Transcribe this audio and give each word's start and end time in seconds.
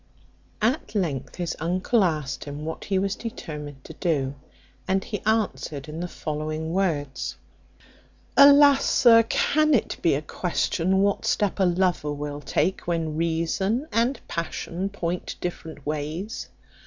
At 0.63 0.95
length 0.95 1.35
his 1.35 1.55
uncle 1.59 2.03
asked 2.03 2.45
him 2.45 2.65
what 2.65 2.85
he 2.85 2.97
was 2.97 3.15
determined 3.15 3.83
to 3.83 3.93
do, 3.93 4.33
and 4.87 5.03
he 5.03 5.19
answered 5.27 5.87
in 5.87 5.99
the 5.99 6.07
following 6.07 6.73
words: 6.73 7.35
"Alas! 8.35 8.83
sir, 8.83 9.21
can 9.21 9.75
it 9.75 9.97
be 10.01 10.15
a 10.15 10.23
question 10.23 11.03
what 11.03 11.23
step 11.25 11.59
a 11.59 11.65
lover 11.65 12.11
will 12.11 12.41
take, 12.41 12.87
when 12.87 13.15
reason 13.15 13.87
and 13.91 14.19
passion 14.27 14.89
point 14.89 15.35
different 15.39 15.85
ways? 15.85 16.49